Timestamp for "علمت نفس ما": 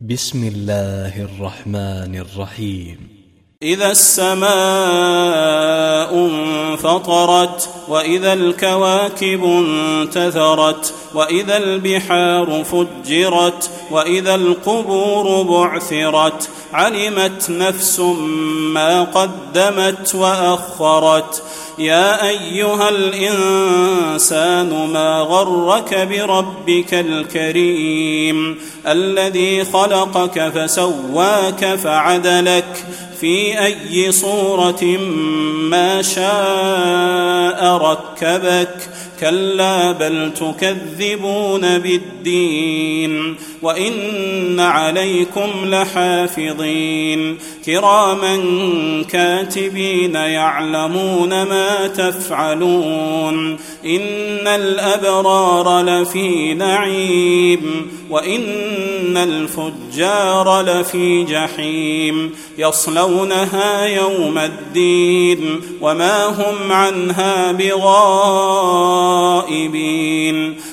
16.72-19.02